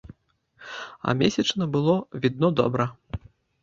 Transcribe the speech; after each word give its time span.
А 1.03 1.15
месячна 1.21 1.65
было, 1.79 1.97
відно 2.27 2.51
добра. 2.65 2.93